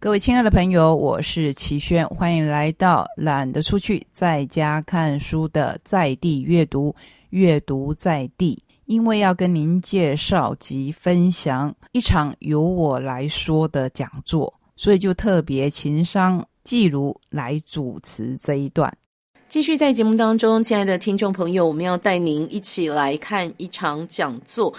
[0.00, 6.94] 各位亲爱的朋友，我是齐轩，欢迎来到懒得出去，在家看书的在地阅读，
[7.30, 8.62] 阅读在地。
[8.86, 18.96] 因为要跟您介绍及分享一场由我来说的讲座，所以就特别情商季如来主持这一段。
[19.48, 24.72] 继续在节目当中，亲爱的听众朋友，我们要带您一起来看一场讲座。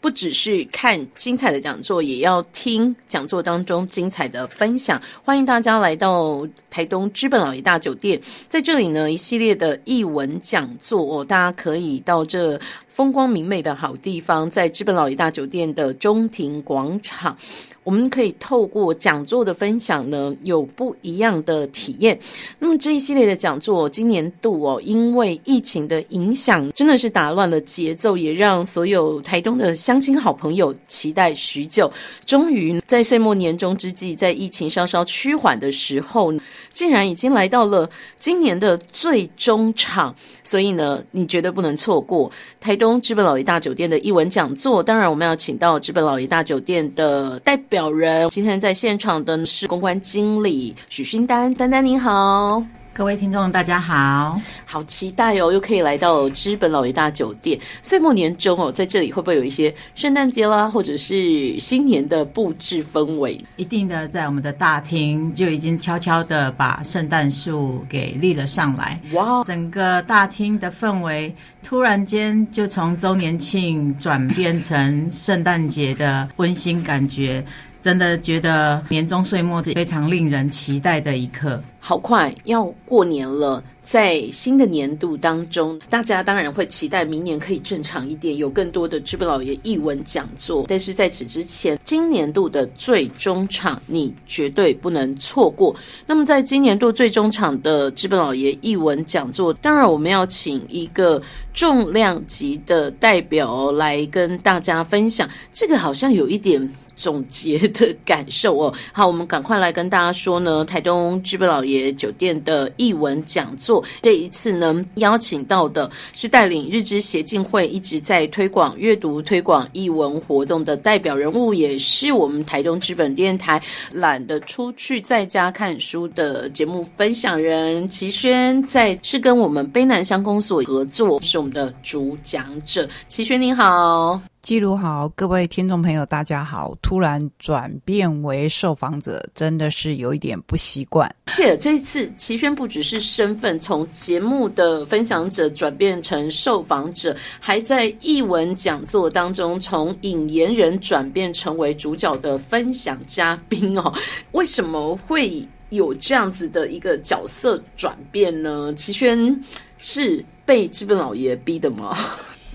[0.00, 5.00] 不只是看精彩的讲座，也要听讲座当中精彩的分享。
[5.22, 12.58] 欢迎大家来到台东知本老爷大酒店，在这里呢，一系列的译文讲座哦，大家可以到这
[12.88, 17.36] 风光明媚的好地方，在知本老爷大酒店的中庭广场。
[17.82, 22.16] 我们可以透过讲座的分享呢，有不一样的体验。
[22.58, 31.90] 那么这一系列的讲座，今年度哦，因为疫情的影响，真的是打乱了节奏，也让所有台东的乡亲好朋友期待许久。
[32.24, 36.32] 终于在岁末年终之际，在疫情稍稍趋缓的时候，
[36.72, 40.14] 竟然已经来到了今年的最终场。
[40.44, 44.80] 所以呢，你绝对不能错过台东知本老爷大酒店的一文讲座。
[44.80, 47.56] 当然，我们要请到知本老爷大酒店的代。
[47.70, 52.60] 表人今天在现场的是公关经理许勋丹，丹丹您好，
[52.92, 63.40] 各位听众大家好，好期待哦，又可以来到知本老爷大酒店，岁末年终哦，在这里会不会有一些圣诞节啦，或者是新年的布置氛围？
[63.56, 77.42] 一定的，在我们的大厅就已经悄悄的把圣诞树给立了上来，哇，整个大厅的氛围突然间就从周年庆转变成圣诞节的温馨感觉。
[77.82, 81.62] 真的觉得年终岁末非常令人期待的一刻。
[81.78, 90.66] 好快要过年了，在新的年度当中，大家当然会期待明年可以正常一点，有更多的知本老爷译文讲座。
[90.68, 95.74] 但是在此之前，今年度的最终场你绝对不能错过。
[96.06, 101.20] 那么，在今年度最终场的知本老爷译文讲座，当然我们要请一个
[101.54, 105.26] 重量级的代表来跟大家分享。
[105.50, 106.70] 这个好像有一点。
[107.00, 123.60] 总结的感受哦， 好，我们赶快来跟大家说呢，台东知本老爷酒店的译文讲座，这一次呢邀请到的是带领日之协进会一直在推广阅读、推广译文活动的代表人物，也是我们台东知本电台
[123.92, 134.20] 懒得出去在家看书的节目分享人齐轩，在是跟我们卑南乡公所合作，是我们的主讲者，齐轩您好。
[134.42, 136.74] 记录好，各位听众朋友，大家好！
[136.80, 141.14] 突然转变为受访者，真的是有一点不习惯。
[141.26, 153.92] 且这次，齐轩不只是身份从节目的分享者转变成受访者，还在译文讲座当中从引言人转变成为主角的分享嘉宾哦。
[154.32, 158.72] 为什么会有这样子的一个角色转变呢？
[158.74, 159.38] 齐轩
[159.76, 161.94] 是被资本老爷逼的吗？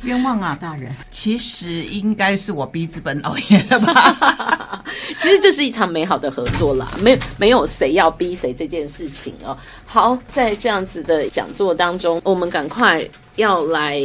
[0.03, 0.93] 冤枉啊，大人！
[1.09, 4.83] 其实应该是我逼资本老爷的吧。
[5.19, 9.57] 其实这是一场美好的合作啦，没没有谁要逼谁这件事情哦。
[9.85, 13.07] 好，在这样子的讲座当中，我们赶快。
[13.35, 14.01] 要来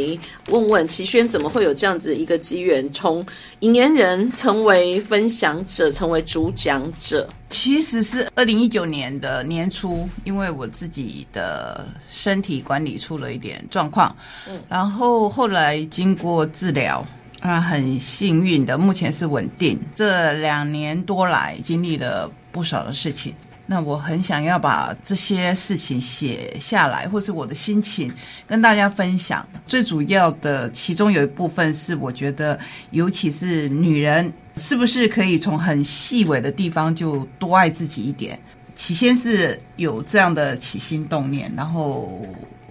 [0.49, 3.25] 问问齐轩，怎么会有这样子一个机缘，从
[3.61, 7.29] 引言人成为分享者，成为主讲者？
[7.49, 14.15] 其实是二零一九年的年初，因为我自己的身体管理出了一点状况，
[14.49, 17.05] 嗯，然后后来经过治疗，
[17.41, 19.79] 啊，很幸运的，目前是稳定。
[19.95, 23.35] 这两年多来，经历了不少的事情。
[23.73, 28.13] 那我很想要把这些事情写下来，或是我的心情
[28.45, 29.47] 跟大家分享。
[29.65, 32.59] 最主要的，其中有一部分是我觉得，
[32.91, 38.37] 尤其是女人，是不是可以从很细微的地方就多爱自己一点？
[38.75, 42.27] 起先是有这样的起心动念，然后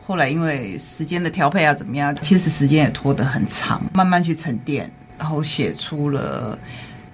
[0.05, 6.59] 后来因为时间的调配啊怎么样，其实时间也拖得很长，慢慢去沉淀，然后写出了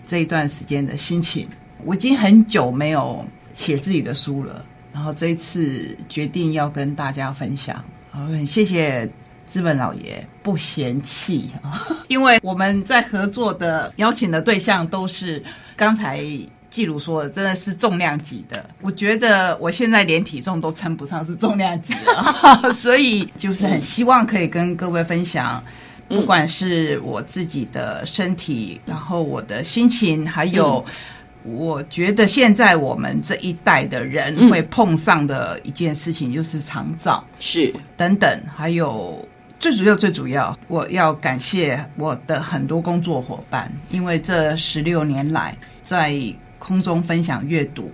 [0.07, 1.47] 这一段时间的心情。
[1.83, 3.23] 我已经很久没有。
[3.55, 4.63] 写自己的书了，
[4.93, 9.09] 然后这一次决定要跟大家分享，好，很谢谢
[9.47, 11.49] 资本老爷不嫌弃，
[12.09, 15.41] 因为我们在合作的邀请的对象都是
[15.75, 16.21] 刚才
[16.69, 25.63] 季如说的，真的是重量级的，我觉得我现在连体重都称不上是重量级了， 所以就是很希望可以跟各位分享，
[26.09, 30.83] 不管是我自己的身体，然后我的心情，还有。
[31.45, 37.71] 我觉得现在我们这一代的人会碰上的一件事情就是长照，是。
[37.95, 39.23] 等等，还有
[39.59, 46.19] 最主要最主要，我要感谢我的很多工作伙伴，因为这十六年来在
[46.57, 47.91] 空中分享阅读，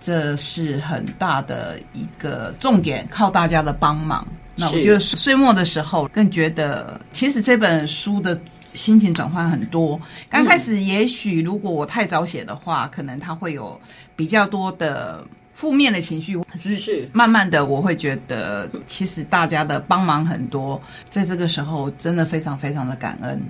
[0.00, 4.26] 这是很大的一个重点，靠大家的帮忙。
[4.56, 8.40] 那我觉得岁末的时候，更觉得其实这本书的
[8.74, 10.00] 心情转换很多。
[10.28, 13.80] 刚开始也许如果我太早写的话，可能他会有
[14.14, 16.38] 比较多的负面的情绪。
[16.42, 20.80] 可是慢慢的，我会觉得其实大家的帮忙很多，
[21.10, 23.40] 在这个时候真的非常非常的感恩。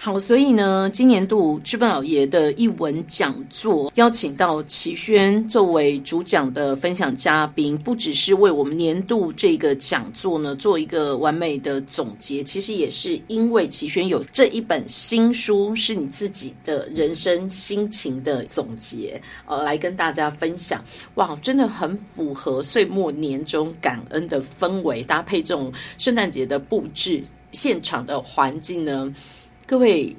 [0.00, 20.80] 好，所以呢，今年度知本老爷的一文讲座邀请到齐轩作为主讲的分享嘉宾，不只是为我们年度这个讲座呢做一个完美的总结，其实也是因为齐轩有这一本新书，是你自己的人生心情的总结，呃，来跟大家分享。
[21.16, 27.20] 哇，真的很符合岁末年终感恩的氛围，搭配这种圣诞节的布置，
[27.50, 29.12] 现场的环境呢。
[29.68, 30.16] 各位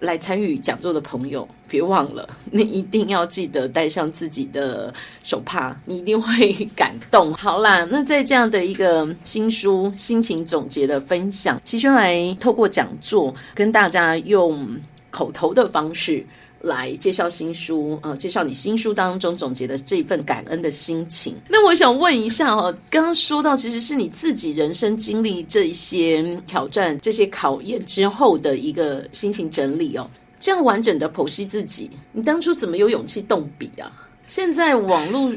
[0.00, 4.92] 来参与讲座的朋友，别忘了， 你一定要记得带上自己的
[5.22, 7.32] 手帕，你一定会感动。
[7.32, 14.68] 好啦，那在这样的一个新书心情总结的分享，齐轩来透过讲座跟大家用
[15.10, 16.22] 口头的方式。
[16.60, 21.34] 来介绍新书，呃，介绍你新书当中总结的这一份感恩的心情。
[21.48, 30.08] 那我想问一下哦，刚刚说到其实是你自己人生经历这一些挑战、这些考验之后的一个心情整理哦。
[30.38, 33.90] 这样完整的剖析自己，你当初怎么有勇气动笔啊？
[34.26, 35.32] 现在网络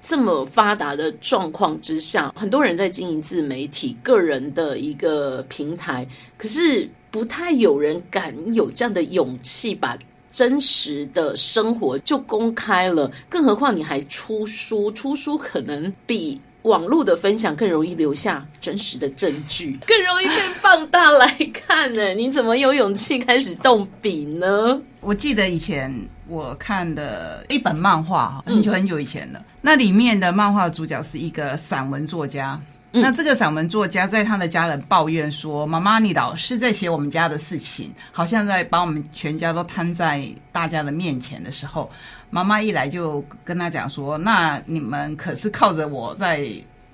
[0.00, 6.06] 这么发达的状况之下，很多人在经营自媒体、个人的一个平台，
[6.36, 9.96] 可是不太有人敢有这样的勇气把。
[10.34, 22.08] 真实的生活就公开了，更何况你还出书，出书可能比网络的分享更容易留下真实的证据， 更容易被放大来看呢？
[22.14, 24.82] 你怎么有勇气开始动笔呢？
[25.00, 25.94] 我记得以前
[26.26, 32.60] 我看的一本漫画，很久很久以前了，那里面的漫画主角是一个散文作家。
[32.96, 41.90] 那这个散文作家在他的家人抱怨说：“妈妈，你老是在写我们家的事情，好像在把我们全家都摊在大家的面前的时候，
[42.30, 46.48] 妈妈一来就跟他讲说：‘那你们可是靠着我在，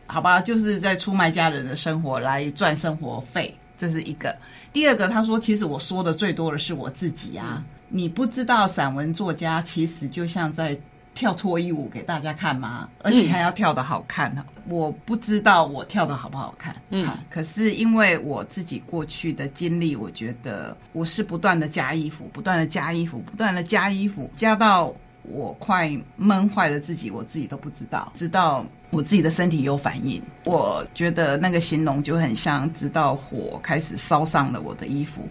[0.07, 4.35] 好吧，就是在出卖家人的生活来赚生活费。’这是一个。
[4.73, 10.75] 第二个，他说：‘其实我说的最多的是我自己啊，你不知道散文作家其实就像在。’
[11.21, 12.89] 跳脱衣舞给大家看吗？
[13.03, 14.43] 而且还要跳的好看呢。
[14.67, 24.95] 我不知道我跳的好不好看，嗯，可是因为我自己过去的经历，我觉得我是不断的加衣服，不断的加衣服，不断的加衣服，加到
[25.25, 28.11] 我快闷坏了自己，我自己都不知道。
[28.15, 35.29] 直到我自己的身体有反应，我觉得那个形容就很像，直到火开始烧上了我的衣服，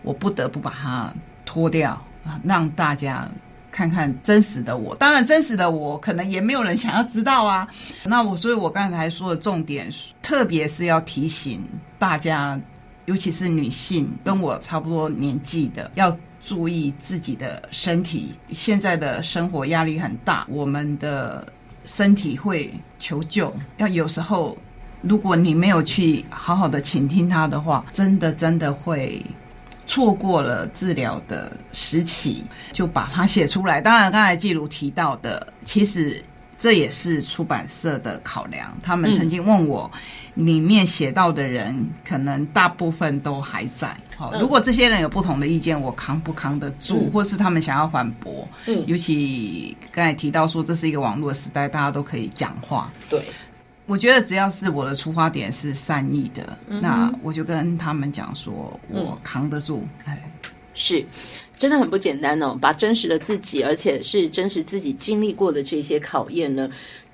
[0.00, 1.90] 我不得不把它脱掉
[2.24, 3.28] 啊，让大家。
[3.76, 7.68] 看看真实的我，当然真实的我可能也没有人想要知道啊。
[8.04, 9.90] 那我，所以我刚才说的重点，
[10.22, 11.62] 特别是要提醒
[11.98, 12.58] 大家，
[13.04, 18.34] 尤其是女性跟我差不多年纪的，要注意自己的身体。
[18.48, 21.46] 现在的生活压力很大，我们的
[21.84, 23.54] 身体会求救。
[23.76, 24.56] 要有时候，
[25.02, 29.22] 如果你没有去好好的倾听它的话，真的真的会。
[29.86, 32.42] 错过了治疗的时期，
[32.72, 33.80] 就把它写出来。
[33.80, 36.22] 当然，刚才季如提到的，其实
[36.58, 38.76] 这也是出版社的考量。
[38.82, 39.90] 他们曾经问我，
[40.34, 43.96] 里面写到的人，可能大部分都还在。
[44.16, 48.48] 好，如果这些人有不同的意见，我扛不扛得住，或是他们想要反驳？
[48.66, 52.90] 嗯，尤其刚才提到说，这是一个网络时代，大家都可以讲话。
[53.08, 53.22] 对。
[53.86, 59.86] 我觉得只要是我的出发点是善意的，那我就跟他们讲说，我扛得住。
[60.04, 60.28] 哎，
[60.74, 61.04] 是，
[61.56, 62.58] 真的很不简单哦。
[62.60, 66.68] 把真实的自己，而且是真实自己经历过的这些考验呢，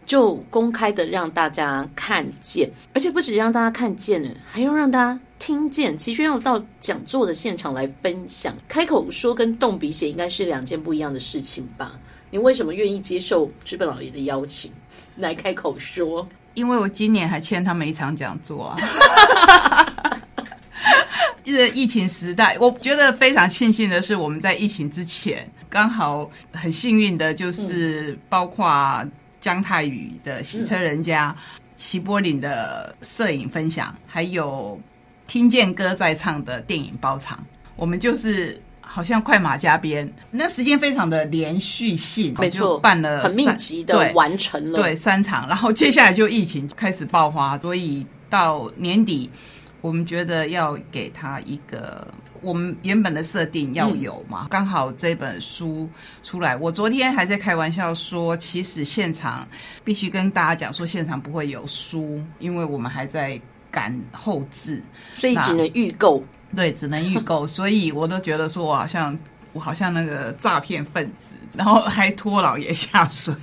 [0.07, 5.97] 就公开的让大家看见，而且不止让大家看见呢，还要让大家听见。
[5.99, 12.01] 其实要到讲座的现场来分享，开口说跟动笔写应该是两件不一样的事情吧？
[12.31, 14.73] 你为什么愿意接受资本老爷的邀请
[15.19, 16.27] 来开口说？
[16.55, 18.77] 因为我今年还欠他们一场讲座啊！
[21.45, 29.05] 这疫情时代，我觉得非常庆幸的是，我们在疫情之前刚好很幸运的，就是包括
[29.41, 31.35] 姜泰宇的洗车人家、
[31.77, 34.81] 齐柏林的摄影分享，还有
[35.27, 37.45] 听见歌在唱的电影包场，
[37.77, 38.61] 我们就是。
[38.85, 49.31] 好像快马加鞭，那时间非常的连续性，没错，办了很密集的完成了，对三场，然后接下来就疫情开始爆发，所以到年底
[49.81, 52.07] 我们觉得要给他一个
[52.43, 55.89] 我们原本的设定要有嘛，刚好这本书
[56.23, 59.49] 出来，我昨天还在开玩笑说，其实现场
[59.83, 64.83] 必须跟大家讲说，现场不会有书，因为我们还在赶后置，
[65.15, 66.23] 所以只能预购。
[66.55, 69.19] 对，只能预购， 所以我都觉得说我好像。
[69.55, 73.35] 我好像那个诈骗分子，然后还拖老爷下水，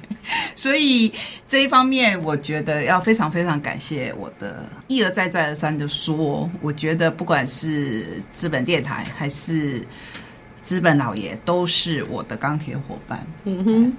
[0.55, 1.13] 所以
[1.47, 9.85] 这一方面，我觉得要非常非常感谢我的一而再再而三的说，我觉得不管是资本电台还是
[10.63, 13.23] 资本老爷，都是我的钢铁伙伴。
[13.43, 13.93] 嗯哼。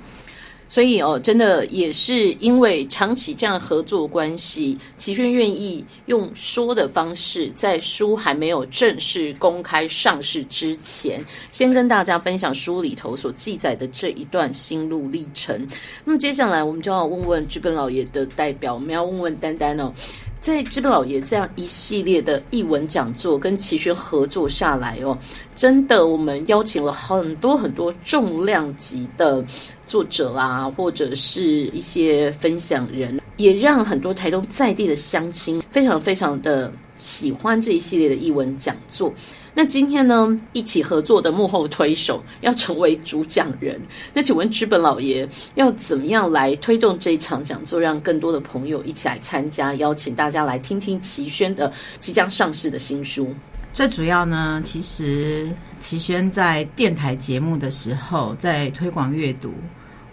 [0.70, 15.66] 所以哦，真的也是因为长期这样合作关系，齐轩愿意用说的方式，在书还没有正式公开上市之前，先跟大家分享书里头所记载的这一段心路历程。
[16.04, 19.92] 那么接下来，我们就要问问剧本老爷的代表，我们要问问丹丹哦。
[20.40, 25.16] 在基本老爷这样一系列的译文讲座跟齐轩合作下来哦，
[25.54, 29.44] 真的我们邀请了很多很多重量级的
[29.86, 39.12] 作者啊，或者是一些分享人，也让很多台东在地的乡亲非常非常的喜欢这一系列的译文讲座。
[39.54, 43.80] 那今天呢，一起合作的幕后推手要成为主讲人。
[44.14, 49.74] 那请问资本老爷要怎么样来推动这一场讲座，让更多的朋友一起来参加？
[49.74, 53.34] 邀请大家来听听齐轩的即将上市的新书。
[53.72, 55.48] 最主要呢，其实
[55.80, 59.52] 齐轩在电台节目的时候，在推广阅读，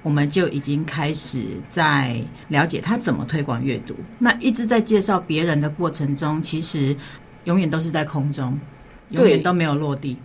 [0.03, 3.95] 我们就已经开始在了解他怎么推广阅读。
[4.19, 6.95] 那一直在介绍别人的过程中，其实
[7.45, 8.57] 永远都是在空中。
[9.09, 10.17] 永远都没有落地，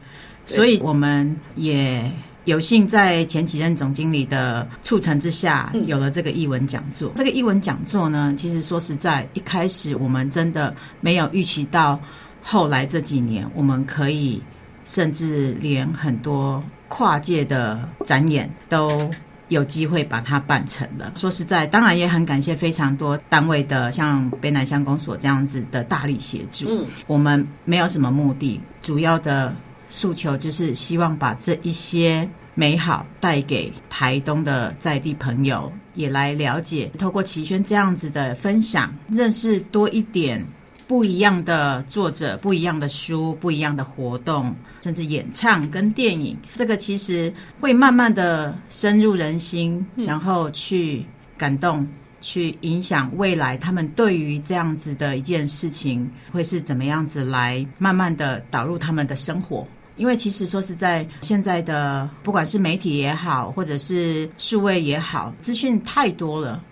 [0.46, 2.10] 所以我们也
[2.44, 7.12] 有幸在前几任总经理的促成之下，有了这个译文讲座。
[7.14, 12.00] 这个译文讲座呢，其实说实在，一开始我们真的没有预期到，
[12.42, 14.42] 后来这几年我们可以，
[14.84, 19.10] 甚至连很多跨界的展演都。
[19.52, 21.12] 有机会把它办成了。
[21.14, 26.66] 说实在，当然也很感谢非常多单位的，像北南乡公所这样子的大力协助。
[26.68, 29.54] 嗯，我们没有什么目的，主要的
[29.88, 40.44] 诉求就是希望把这一些美好带给台东的在地朋友，也来了解，透过齐轩这样子的分享，认识多一点。
[40.92, 47.32] 不一样的作者，不一样的书，不一样的活动，甚至演唱跟电影，这个其实
[47.62, 51.02] 会慢慢的深入人心，然后去
[51.38, 51.88] 感动，
[52.20, 59.66] 去影响未来他们对于这样子的一件事情会是怎么样子来慢慢的导入他们的生活。
[59.96, 66.62] 因为其实说是在，现在的不管是媒体也好，或者是数位也好，资讯太多了。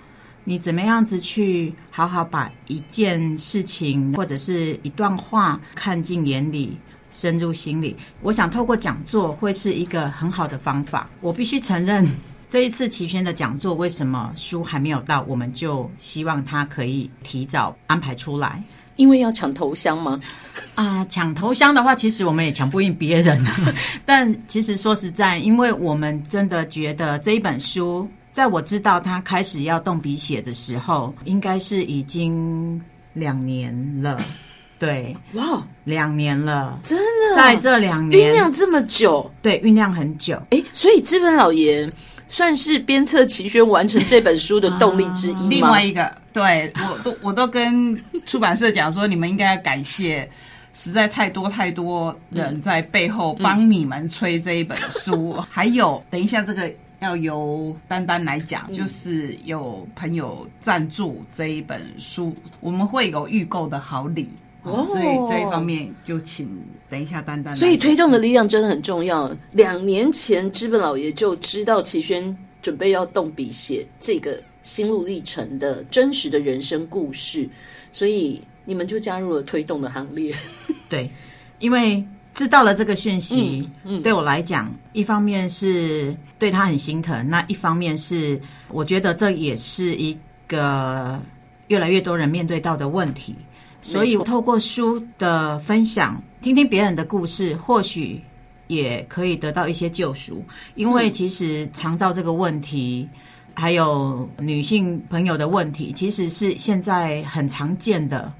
[0.51, 6.77] 你怎么样子去好好把一件事情或者是一段话看进眼里、
[7.13, 7.95] 深入心里？
[8.21, 11.09] 我想透过讲座会是一个很好的方法。
[11.21, 12.05] 我必须承认，
[12.49, 18.61] 这一次齐轩的讲座为什么书还没有到，我们就希望他可以提早安排出来，
[18.97, 20.19] 因为要抢头香吗？
[20.75, 23.41] 啊，抢头香的话，其实我们也抢不赢别人。
[24.05, 28.09] 但其实说实在，因为我们真的觉得这一本书。
[28.33, 32.81] 在我知道他开始要动笔写的时候，应该是已经
[33.13, 34.21] 两年了。
[34.79, 40.41] 对，哇，两年了，真的，在这两年酝酿这么久，对，酝酿很久。
[40.49, 41.87] 哎，所以资本老爷
[42.31, 50.27] 算是鞭策齐宣完成这本书的 动力之一另外一个，对我都我都跟出版社讲说，你们应该要感谢，
[50.73, 55.33] 实在太多太多人在背后帮你们催这一本书。
[55.51, 56.73] 还有，等一下这个。
[57.01, 64.29] 要由丹丹来讲，就是有朋友赞助这一本书，我们会有预购的好礼，
[64.63, 66.47] 所以这一方面就请
[66.91, 67.55] 等一下丹丹。
[67.55, 69.35] 所以推动的力量真的很重要。
[69.53, 77.49] 两年前，资本老爷就知道齐轩准备要动笔写这个心路历程的真实的人生故事，
[77.93, 80.35] 所以你们就加入了推动的行列。
[80.89, 81.11] 对，
[81.61, 82.05] 因为。
[82.33, 83.69] 知道了这个讯息，
[84.03, 91.21] 对我来讲，一方面是对他很心疼，那一方面是我觉得这也是一个
[91.69, 93.35] 越来越多人面对到的问题。
[93.83, 98.21] 所以，透过书的分享，听听别人的故事，或许
[98.69, 100.45] 也可以得到一些救赎。
[100.75, 103.09] 因为其实肠照这个问题，
[103.55, 108.33] 还有女性朋友的问题，其实是现在很常见的。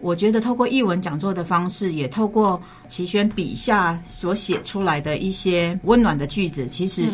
[0.00, 7.12] 我觉得透过译文讲座的方式，也透过齐轩笔下所写出来的一些温暖的句子，其实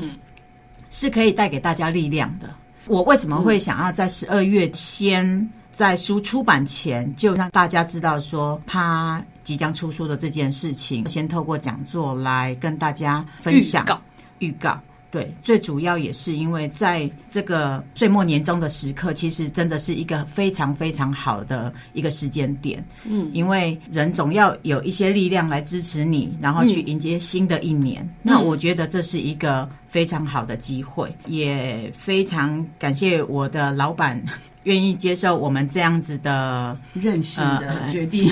[0.90, 2.54] 是可以带给大家力量的。
[2.86, 14.00] 我为什么会想要在十二月先在书出版前就让大家知道说他即将出书的这件事情，先透过讲座来跟大家分享预告。
[14.40, 14.80] 预告。
[15.14, 22.84] 对，最主要也是因为在这个岁末年终的时刻，其实真的是一个非常非常好的一个时间点。
[23.04, 28.04] 嗯，因为人总要有一些力量来支持你，然后去迎接新的一年。
[28.24, 34.20] 那我觉得这是一个非常好的机会，也非常感谢我的老板。
[34.64, 38.26] 愿意接受我们这样子的任性的决定，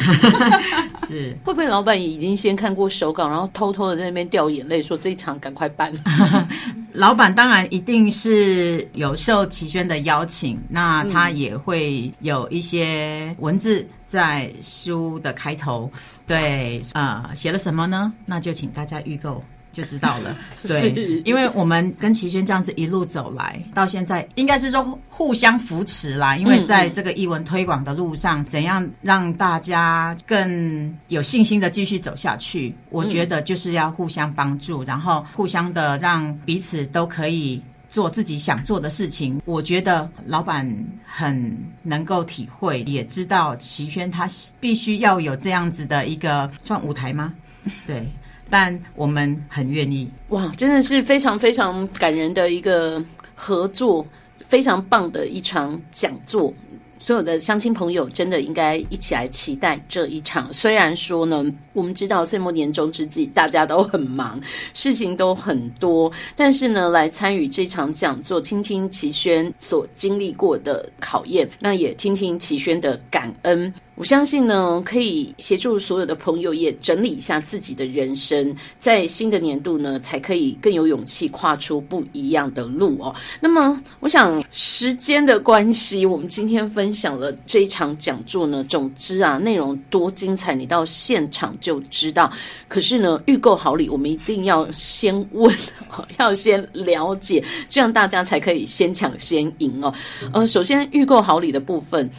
[1.07, 5.93] 是会不会老板已经先看过手稿，然后偷偷的在那边掉眼泪，说这一场赶快办？
[6.93, 15.91] 老板当然一定是有受齐轩的邀请，那他也会有一些文字在书的开头，
[16.27, 18.13] 对，呃，写了什么呢？
[18.27, 19.43] 那就请大家预购。
[19.73, 26.37] 就知道了， 对，因为我们跟齐轩这样子一路走来，到现在应该是说互相扶持啦。
[26.37, 32.75] 因为在这个译文推广的路上，怎样让大家更有信心的继续走下去？
[32.91, 39.41] 我觉得就是要互相帮助，然后互相的让彼此都可以做自己想做的事情。
[39.47, 40.71] 我觉得老板
[41.05, 44.29] 很能够体会，也知道齐轩他
[44.61, 47.33] 必须要有这样子的一个算舞台吗？
[47.87, 48.07] 对。
[48.51, 53.03] 但我们很愿意哇，真的是非常非常感人的一个
[53.35, 54.07] 合作，
[54.47, 56.53] 非常棒的一场讲座。
[56.99, 60.53] 所有的乡亲朋友，真的应该一起来期待这一场。
[60.53, 64.39] 虽然说呢，我们知道岁末年终之际，大家都很忙，
[64.75, 73.73] 事情都很多，但是呢，来参与这场讲座，听听齐轩所经历过的考验，那也听听齐轩的感恩。
[74.03, 83.15] 我相信呢，可以协助所有的朋友也整理一下自己的人生，在新的年度呢，才可以更有勇气跨出不一样的路哦。
[83.39, 92.29] 那么，我想时间的关系，我们今天分享了这一场讲座呢，总之啊，内容多精彩，你到现场就知道。
[92.67, 95.57] 可是呢，预购好礼，我们一定要先问，
[96.19, 99.95] 要先了解，这样大家才可以先抢先赢哦。
[100.33, 102.11] 呃，首先预购好礼的部分。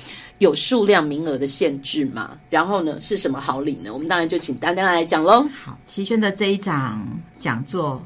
[0.44, 2.38] 有数量名额的限制嘛？
[2.50, 3.92] 然后呢，是什么好礼呢？
[3.94, 5.48] 我们当然就请丹丹来讲喽。
[5.54, 7.02] 好，齐轩的这一场
[7.40, 8.04] 讲座，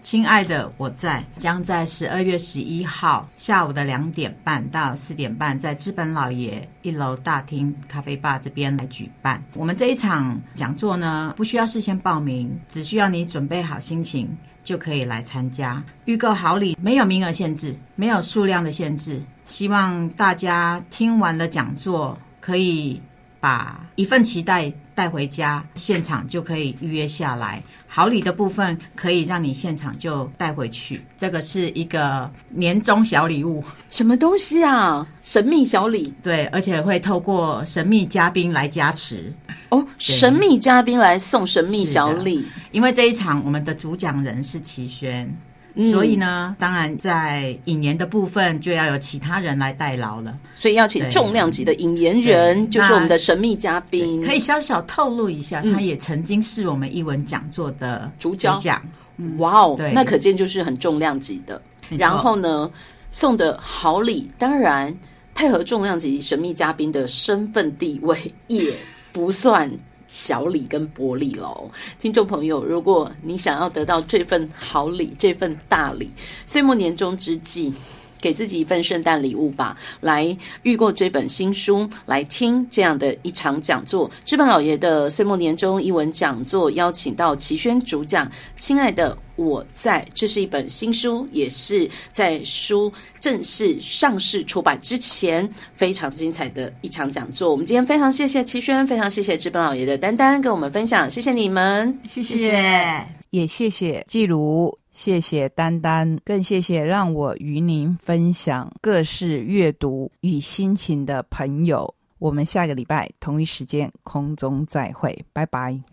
[0.00, 9.42] 亲爱的，我在将在十二月十一号下午的两点半到四点半，在资本老爷一楼大厅咖啡吧这边来举办。
[9.54, 15.80] 我们这一场讲座呢，不需要事先报名，只需要你准备好心情就可以来参加。
[16.06, 19.22] 预购好礼，没有名额限制，没有数量的限制。
[19.46, 23.00] 希望大家听完了讲座，可以
[23.38, 27.62] 把一份期待带回家，现场就可以预约下来。
[27.86, 33.62] 好礼的部分可以让你现场就带回去，这个是一个年终小礼物。
[33.90, 35.06] 什么东西啊？
[35.22, 36.12] 神秘小礼？
[36.22, 39.32] 对，而且会透过神秘嘉宾来加持。
[39.68, 45.32] 哦，神秘嘉宾来送神秘小礼，因为这一场我们的主讲人是齐轩。
[45.90, 50.38] 所以呢，当然在引言的部分就要有其他人来代劳了。
[50.54, 54.22] 所以要请重量级的引言人，就是我们的神秘嘉宾。
[54.22, 58.60] 可以小小透露一下，他也曾经是我们译文讲座的主讲。
[59.38, 61.60] 哇哦，那可见就是很重量级的。
[61.90, 62.70] 然后呢，
[63.10, 64.96] 送的好礼，当然
[65.34, 68.72] 配合重量级神秘嘉宾的身份地位，也
[69.12, 69.70] 不算。
[70.08, 76.10] 小礼跟薄礼喽，听众朋友，如果你想要得到这份好礼、这份大礼，
[76.46, 77.72] 岁末年终之际，
[78.20, 84.10] 给自己一份圣诞礼物吧，来预购这本新书，来听这样的一场讲座。
[84.24, 89.16] 知本老爷的岁末年终一文讲座，邀请到齐轩主讲，亲爱的。
[89.36, 97.50] 我在，这是一本新书，也是在书正式上市出版之前非常精彩的一场讲座。
[97.50, 111.92] 我们今天非常谢谢齐轩，非常谢谢资本老爷的丹丹跟我们分享，谢谢你们，谢谢，也谢谢季如，谢谢丹丹，更谢谢让我与您分享各式阅读与心情的朋友。
[112.20, 115.78] 我们下个礼拜同一时间空中再会，拜拜。